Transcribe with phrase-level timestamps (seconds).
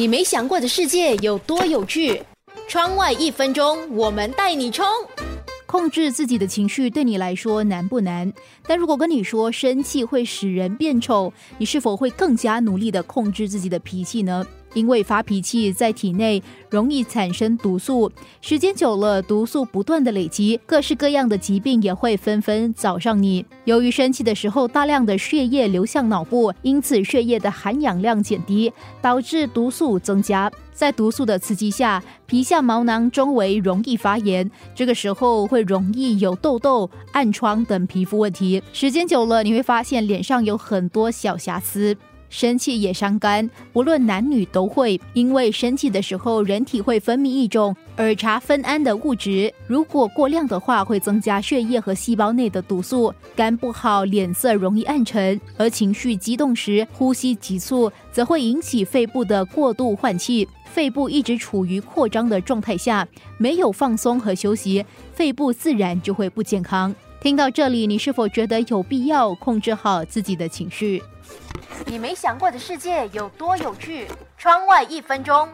[0.00, 2.22] 你没想过的世界有多有趣？
[2.66, 4.86] 窗外一分钟，我们带你冲！
[5.66, 8.32] 控制自己的情绪对你来说难不难？
[8.66, 14.46] 但如果跟你说生气会使人变丑，你是否会更加努力的控制自己的脾气呢？
[14.74, 18.10] 因为发脾气在体内容易产生毒素，
[18.40, 23.44] 时间久了，毒素不断的累积，各式各样的疾病也会纷纷找上你。
[23.64, 30.50] 由于生气的时候大量的血液流向脑部，因此血液的含氧量减低，导致毒素增加。
[30.72, 38.62] 在毒素的刺激下，皮下毛囊周围容易发炎，这个时候会容易有痘痘、暗疮等皮肤问题。
[38.72, 41.94] 时间久了，你会发现脸上有很多小瑕疵。
[42.30, 44.98] 生气也伤肝，不论男女都会。
[45.12, 53.12] 因为生气的时候，人体会分泌一种儿茶酚胺的物质，如果过量的话，会增加血液和细胞内的毒素。
[53.36, 60.48] 肝不好，脸色容易暗沉；而情绪激动时，呼吸急促，则会引起肺部的过度换气。
[60.64, 63.06] 肺部一直处于扩张的状态下，
[63.38, 66.94] 没有放松和休息，肺部自然就会不健康。
[67.20, 71.02] 听到这里，你是否觉得有必要控制好自己的情绪？
[71.86, 74.06] 你没想过的世界有多有趣？
[74.38, 75.48] 窗外一分钟。